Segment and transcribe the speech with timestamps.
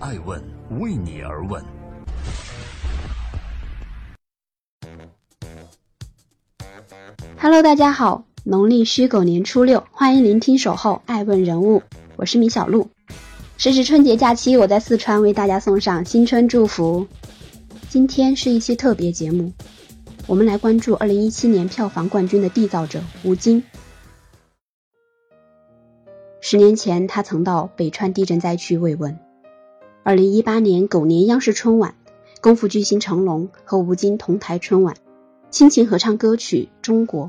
[0.00, 0.40] 爱问
[0.78, 1.60] 为你而问。
[7.36, 11.80] Hello，大家好，农历戌狗年初六，欢迎聆听《守候爱问人物》，
[12.14, 12.88] 我是米小璐。
[13.56, 17.08] 时值春节假期，我在四川为大家送上新春祝福。
[17.88, 19.52] 今天是一期特别节目，
[20.28, 23.64] 我们来关注2017年票房冠军的缔造者吴京。
[26.40, 29.18] 十年前，他曾到北川地震灾区慰问。
[30.04, 31.94] 二零一八年狗年央视春晚，
[32.40, 34.96] 功夫巨星成龙和吴京同台春晚，
[35.50, 37.26] 亲情合唱歌曲《中国》。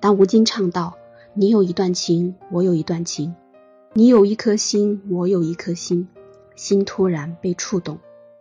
[0.00, 0.96] 当吴京唱到
[1.34, 3.36] “你有一段情，我有一段情，
[3.92, 6.08] 你有一颗心，我有一颗心”，
[6.56, 7.98] 心突然被触动，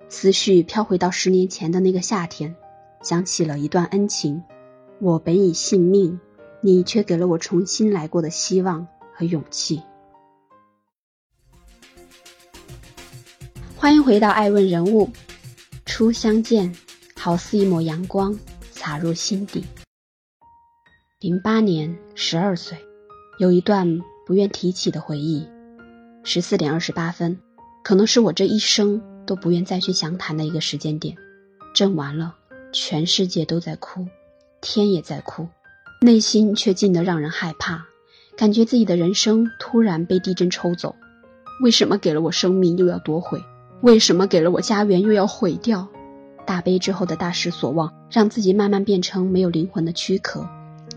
[0.10, 2.56] 思绪飘回到十年前的那个夏天，
[3.04, 4.44] 想起了一段恩情。
[5.00, 6.20] 我本已信命，
[6.62, 9.84] 你却给了我重新来过的希望和勇气。
[13.88, 15.10] 欢迎回到爱问人物，
[15.86, 16.76] 初相见，
[17.16, 18.38] 好似一抹阳光
[18.70, 19.64] 洒入心底。
[21.22, 22.78] 零八年，十二岁，
[23.40, 25.48] 有一段不愿提起的回忆。
[26.26, 27.40] 十四点二十八分，
[27.82, 31.16] 可能是我这一生都不愿再去详谈的一个时间点。
[31.74, 32.36] 震完了，
[32.74, 34.06] 全世界都在哭，
[34.60, 35.48] 天也在哭，
[36.02, 37.86] 内心却静得让人害怕，
[38.36, 40.94] 感觉自己的人生突然被地震抽走。
[41.64, 43.42] 为什么给了我生命，又要夺回？
[43.82, 45.88] 为什么给了我家园又要毁掉？
[46.46, 50.48] 大悲之后的大失所望，让自己慢慢变成没有灵魂的躯壳，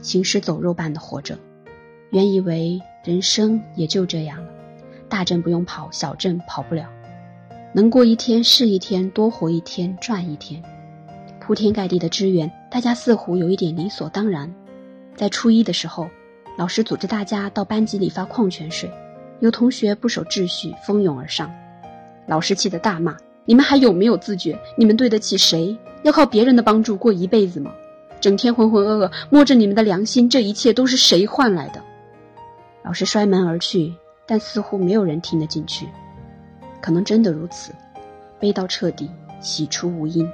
[0.01, 1.39] 行尸走肉般的活着。
[2.11, 4.51] 原以为人生也就这样了，
[5.09, 6.89] 大阵不用跑，小阵跑不了，
[7.75, 10.63] 能过一天是一天，多活一天赚一天。
[11.39, 14.55] 铺天盖地的支援，大家似乎有一点理所当然。
[15.17, 16.09] 在初一的时候，
[16.57, 18.91] 老师组织大家到班级里发矿泉水，
[19.41, 21.51] 有同学不守秩序，蜂拥而上。
[22.27, 24.59] 老师气得大骂：“你们还有没有自觉？
[24.77, 25.77] 你们对得起谁？
[26.03, 27.73] 要靠别人的帮助过一辈子吗？
[28.21, 31.83] 整天浑浑噩噩，摸着你们的良心，这一切都是谁换来的？”
[32.85, 33.93] 老师摔门而去，
[34.27, 35.89] 但似乎没有人听得进去。
[36.81, 37.73] 可能真的如此，
[38.39, 40.27] 悲到彻底，喜出无音。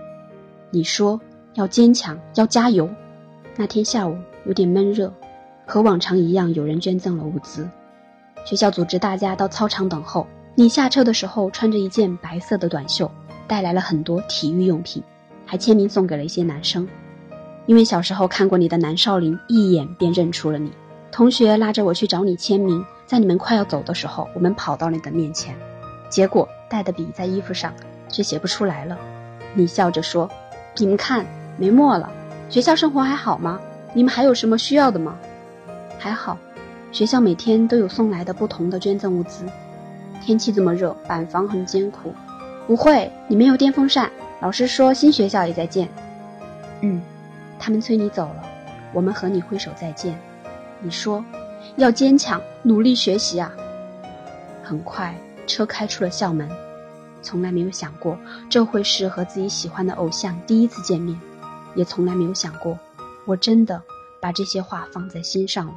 [0.71, 1.21] 你说
[1.55, 2.89] 要坚强，要加油。
[3.57, 5.13] 那天下午有点闷热，
[5.67, 7.69] 和往常一样，有人捐赠了物资。
[8.45, 10.27] 学校组织大家到操场等候。
[10.59, 13.11] 你下车的时候穿着一件白色的短袖，
[13.47, 15.03] 带来了很多体育用品，
[15.45, 16.89] 还签名送给了一些男生。
[17.67, 20.73] 因为小时候看过你的南少林，一眼便认出了你。
[21.13, 25.55] 同学拉着我去找你签名，在你们快要走的时候，我们跑到你的面前，
[26.09, 27.75] 结果带的笔在衣服上
[28.09, 28.97] 却写不出来了。
[29.53, 30.27] 你笑着说
[30.79, 31.27] ：“你们看，
[31.59, 32.11] 没墨了。
[32.49, 33.61] 学校生活还好吗？
[33.93, 35.19] 你们还有什么需要的吗？”
[36.01, 36.39] 还好，
[36.93, 39.45] 学校每天都有送来的不同的捐赠物资。
[40.23, 42.13] 天气这么热，板房很艰苦。
[42.67, 44.11] 不会，你没有电风扇。
[44.41, 45.89] 老师说新学校也在建。
[46.81, 47.01] 嗯，
[47.59, 48.43] 他们催你走了，
[48.93, 50.19] 我们和你挥手再见。
[50.81, 51.25] 你说
[51.77, 53.53] 要坚强，努力学习啊。
[54.63, 55.15] 很快，
[55.47, 56.49] 车开出了校门。
[57.23, 58.17] 从来没有想过
[58.49, 61.19] 这会是和自己喜欢的偶像第一次见面，
[61.75, 62.79] 也从来没有想过，
[63.25, 63.83] 我真的
[64.21, 65.73] 把这些话放在心上了。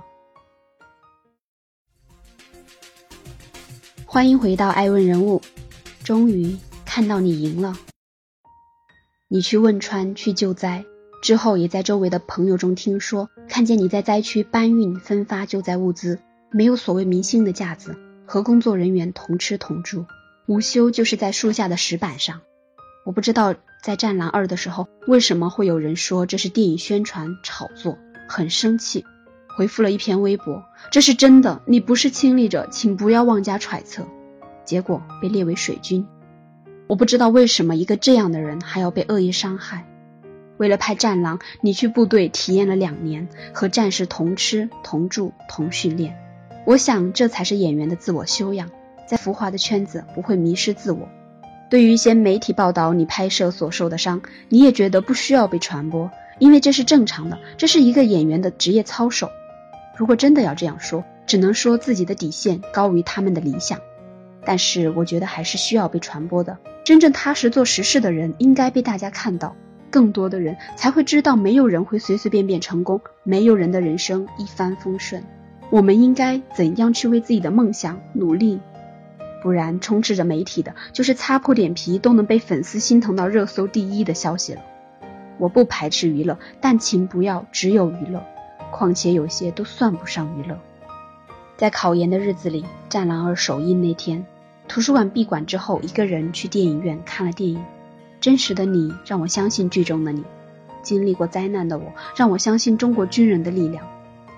[4.12, 5.40] 欢迎回到爱问人物，
[6.04, 7.78] 终于看到你赢了。
[9.28, 10.84] 你去汶川去救灾
[11.22, 16.18] 之后，也在周围的朋友中听说，看见你在灾区搬运分发救灾物资，
[16.50, 20.08] 没有所谓明星的架子，和工作人员同吃同住，
[20.48, 22.42] 午休就是在树下的石板上。
[23.06, 23.54] 我不知道
[23.84, 29.06] 在《战狼二》的时候，为什么会有人说这是电影宣传炒作，很生气。
[29.60, 34.08] 回复了一篇微博，这是真的，你不是亲历者，请不要妄加揣测。
[34.64, 36.08] 结果被列为水军，
[36.88, 39.86] 我不知道为什么一个这样的人还要被恶意伤害。
[40.56, 46.18] 为了拍《战狼》，你去部队体验了两年，和战士同吃同住同训练。
[46.66, 48.70] 我想这才是演员的自我修养，
[49.10, 51.10] 在浮华的圈子不会迷失自我。
[51.70, 56.10] 对于一些媒体报道你拍摄所受的伤，你也觉得不需要被传播，
[56.40, 59.30] 因为这是正常的，这是一个演员的职业操守。
[60.00, 63.82] 如果真的要这样说，只能说自己的底线高于他们的理想。
[64.46, 66.58] 但是我觉得还是需要被传播的。
[66.86, 69.58] 真正踏实做实事的人应该被大家看到，
[69.92, 75.22] 更多的人才会知道，没有人会随随便便成功，没有人的人生一帆风顺。
[75.70, 78.62] 我们应该怎样去为自己的梦想努力？
[79.44, 84.62] 不然，充斥着媒体的就是擦破脸皮都能被粉丝心疼到热搜第一的消息了。
[85.38, 88.24] 我不排斥娱乐，但请不要只有娱乐。
[88.72, 90.60] 况且有些都算不上娱乐。
[91.58, 94.26] 在考研的日子里，《战狼二》首映那天，
[94.68, 97.62] 图书馆闭馆之后，一个人去电影院看了电影。
[98.22, 100.24] 真实的你让我相信剧中的你，
[100.82, 103.86] 经历过灾难的我让我相信中国军人的力量。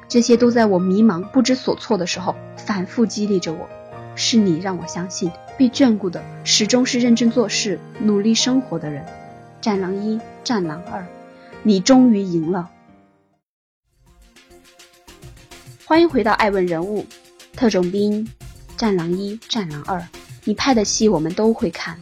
[0.08, 3.70] 这些都在我迷茫不知所措的时候反复激励着我。
[4.14, 9.06] 是你让我相信，被眷顾的始终是认真做事、努力生活的人。
[9.62, 11.06] 战狼一，战狼二，
[11.64, 12.70] 你终于赢了。
[15.92, 17.06] 欢迎回到爱问人物，
[17.52, 18.26] 特种兵，
[18.78, 20.02] 战狼一，战狼二。
[20.46, 22.00] 你拍的戏我们都会看。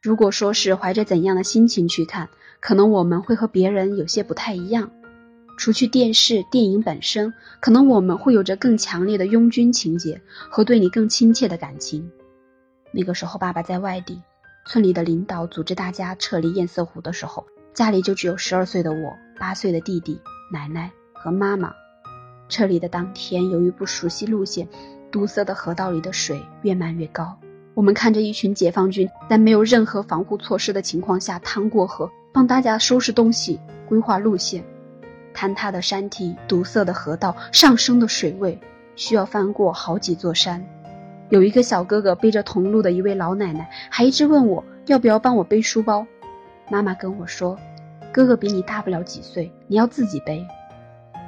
[0.00, 4.90] 如果说是怀着怎样的心情去看，可能我们会和别人有些不太一样。
[5.58, 12.10] 除去电视电影本身，可能我们会有着更强烈的拥军情节和对你更亲切的感情。
[12.90, 14.18] 那个时候，爸爸在外地，
[14.64, 17.44] 村里的领导组织大家撤离堰塞湖的时候，
[17.74, 20.18] 家里就只有十二岁的我、八岁的弟弟、
[20.50, 21.70] 奶奶和妈妈。
[22.50, 24.68] 撤离的当天，由于不熟悉路线。
[25.10, 27.36] 堵塞的河道里的水越漫越高，
[27.74, 33.58] 我们看着一群解放军在没有任何防护措施的情况下趟过河，帮大家收拾东西、
[33.88, 34.62] 规划路线。
[35.34, 38.60] 坍塌的山体、堵塞的河道、上升的水位，
[38.94, 40.64] 需要翻过好几座山。
[41.28, 46.06] 有一个小哥哥背着同路的一位老奶奶，还一直问我要不要帮我背书包。
[46.70, 47.58] 妈妈跟我说
[48.14, 50.46] ：“哥哥比你大不了几岁，你要自己背。”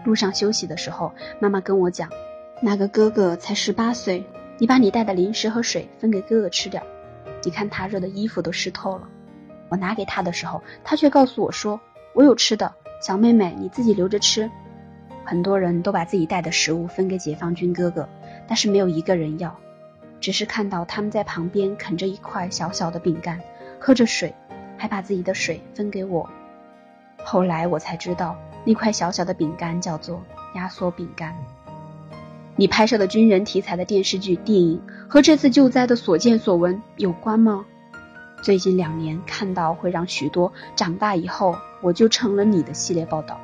[0.05, 2.09] 路上休息的时候，妈妈跟我讲。
[2.61, 4.25] 那个哥哥才十八岁，
[4.59, 6.83] 你把你带的零食和水分给哥哥吃掉。
[7.43, 9.09] 你看他热的衣服都湿透了。
[9.69, 11.81] 我拿给他的时候，他却告诉我说
[12.15, 14.49] ：“我有吃的，小妹妹你自己留着吃。”
[15.25, 18.09] 很多人都把自己带的食物分给解放军哥哥，
[18.47, 19.57] 但是没有一个人要，
[20.21, 23.41] 只是看到他们在旁边啃着一块小小的饼干，
[23.81, 24.35] 喝着水，
[24.77, 26.29] 还把自己的水分给我。
[27.25, 30.23] 后来我才知道，那块小小的饼干叫做
[30.55, 31.37] 压缩饼干。
[32.57, 37.65] 你拍摄的军人题材的电视剧、电影和这次救灾的所见所闻有关吗？
[38.43, 43.41] 最近两年看到会让许多长大以后我就成了你的系列报道。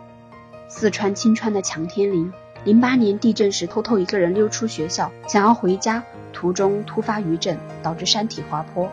[0.69, 2.31] 四川青川的强天林，
[2.65, 8.89] 零八年地震时偷偷一个人溜出学校，想要回家，途中突发余震，导致山体滑坡。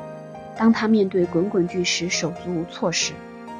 [0.58, 3.12] 当他面对滚滚巨石手足无措时，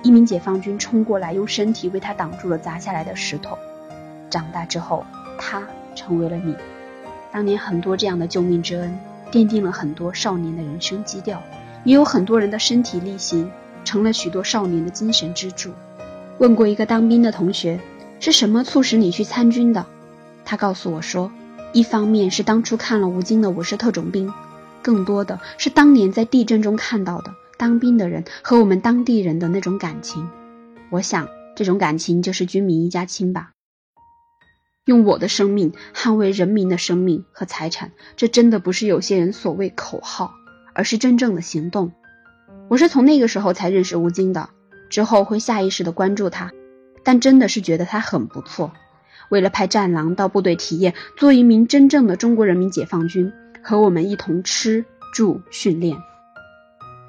[0.06, 3.58] 一名解放军冲过来，用身体为他挡住了砸下来的石头。
[4.30, 5.04] 长大之后，
[5.40, 5.64] 他。
[5.96, 6.54] 成为了你，
[7.32, 9.00] 当年很多这样的救命之恩，
[9.32, 11.42] 奠定了很多少年的人生基调，
[11.86, 13.50] 也有很多人的身体力行，
[13.86, 15.72] 成了许多少年的精神支柱。
[16.38, 17.80] 问过一个当兵的同学，
[18.20, 19.86] 是什么促使你去参军的？
[20.44, 21.32] 他告诉我说，
[21.72, 24.28] 一方面是当初看了吴京的《我是特种兵》，
[24.82, 30.30] 更多的是当年在地震中看到的当兵的人和我们当地人的那种感情。
[30.90, 33.52] 我想，这种感情就是军民一家亲吧。
[34.86, 40.34] 用我的生命捍卫人民的生命和财产，这真的不是有些人所谓口号，
[40.76, 41.92] 而是真正的行动。
[42.68, 44.50] 我是从那个时候才认识吴京的，
[44.90, 46.52] 之后会下意识的关注他，
[47.04, 48.74] 但真的是觉得他很不错。
[49.30, 54.86] 为了拍《战狼》到部队体验，做一名真正的中国人民解放军，和我们一同吃
[55.16, 55.98] 住训练。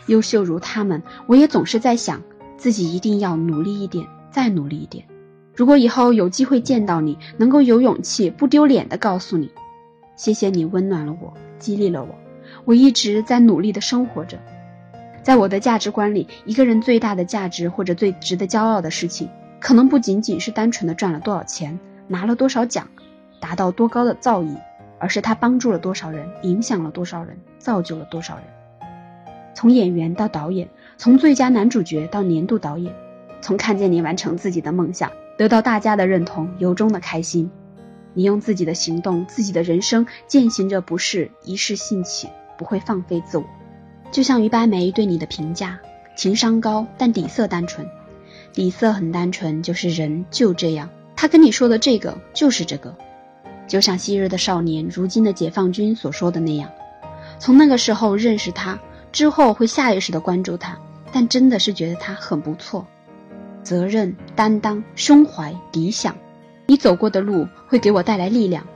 [0.06, 2.22] 优秀如他们，我也总是在想，
[2.56, 5.04] 自己一定要努力一点，再努力一点。
[5.54, 9.50] 如果以后有机会见到你，能够有勇气不丢脸的告诉你，
[10.16, 12.14] 谢谢你温暖了我，激励了我，
[12.64, 14.38] 我一直在努力的生活着。
[15.22, 22.86] 在我的价值观里，一个人最大的价值或者最值得骄傲的事情，可能不仅仅是单纯的赚了多少钱，拿了多少奖，
[23.40, 24.56] 达到多高的造诣，
[25.00, 28.44] 而是他帮助了多少人，影响了多少人，造就了多少人。
[29.56, 32.94] 从演员到导演，从最佳男主角到年度导演，
[33.40, 35.10] 从看见你完成自己的梦想。
[35.38, 37.50] 得到大家的认同，由衷的开心。
[38.12, 43.44] 你用自己的行动，自己的人生践行着，不是一时兴起，不会放飞自我。
[44.10, 45.78] 就像于白眉对你的评价：
[46.18, 47.88] 情商高，但底色单纯。
[48.52, 50.90] 底色很单纯，就是人就这样。
[51.16, 52.94] 他跟你说的这个就是这个。
[53.66, 56.70] 就像昔日的少年，如今的解放军所说的那样，
[57.38, 58.78] 从那个时候认识他
[59.16, 60.76] 之后，会下意识的关注他，
[61.10, 62.86] 但真的是觉得他很不错。
[63.62, 66.14] 责任担当、胸怀理想，
[66.66, 68.66] 你走过的路会给我带来力量，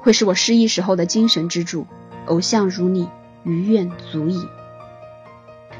[0.00, 1.86] 会是我失意时候的精神支柱。
[2.24, 3.06] 偶像如你，
[3.44, 4.46] 余愿足矣。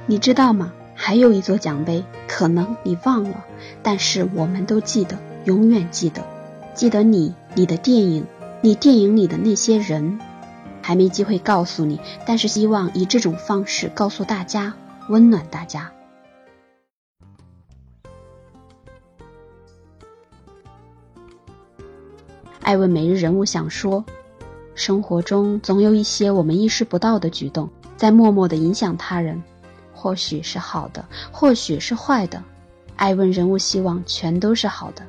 [0.04, 0.74] 你知道吗？
[0.94, 3.46] 还有一座奖杯，可能你忘了，
[3.82, 5.16] 但是我们都记得，
[5.46, 6.22] 永远记得，
[6.74, 8.26] 记得你、你的电影、
[8.60, 10.20] 你电影里的那些人。
[10.82, 14.74] 还没机会告诉你，但是希望以这种方式告诉大家，
[15.08, 15.90] 温暖大家。
[22.60, 24.04] 爱问每日人物想说：
[24.74, 29.42] 生活中总有一些我们意识不到的举动，在默默的影响他人，
[29.92, 32.42] 或许是好的，或许是坏的。
[32.96, 35.04] 爱问人物希望全都是好的，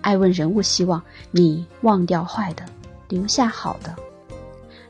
[0.00, 2.64] 爱问人物希望你忘掉坏的，
[3.08, 3.94] 留下好的，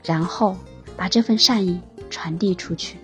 [0.06, 0.56] 然后
[0.96, 2.96] 把这份善意传递出去。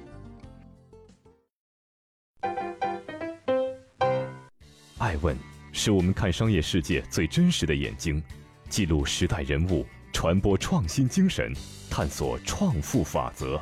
[4.99, 5.37] 爱问
[5.73, 8.23] 是我们看商业世界最真实的眼睛，
[8.69, 11.53] 记录时代人物，传播创新精神，
[11.91, 13.61] 探索创富法则。